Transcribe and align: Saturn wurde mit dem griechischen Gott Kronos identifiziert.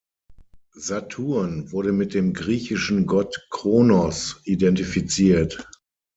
Saturn 0.77 1.71
wurde 1.71 1.91
mit 1.91 2.15
dem 2.15 2.33
griechischen 2.33 3.05
Gott 3.05 3.45
Kronos 3.51 4.41
identifiziert. 4.45 5.69